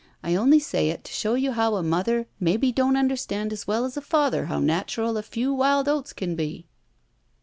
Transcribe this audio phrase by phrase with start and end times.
[0.23, 3.67] I only say it to show you how a mother maybe don't under stand as
[3.67, 6.65] well as a father how natural a few wild oats can be."